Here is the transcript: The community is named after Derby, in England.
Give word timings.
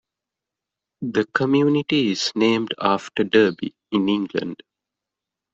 The 1.03 1.27
community 1.31 2.09
is 2.09 2.31
named 2.33 2.73
after 2.81 3.23
Derby, 3.23 3.75
in 3.91 4.09
England. 4.09 4.63